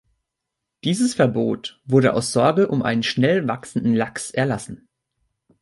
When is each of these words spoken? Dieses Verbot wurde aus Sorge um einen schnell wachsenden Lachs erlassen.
Dieses 0.83 1.13
Verbot 1.13 1.79
wurde 1.85 2.15
aus 2.15 2.31
Sorge 2.31 2.69
um 2.69 2.81
einen 2.81 3.03
schnell 3.03 3.47
wachsenden 3.47 3.93
Lachs 3.93 4.31
erlassen. 4.31 4.87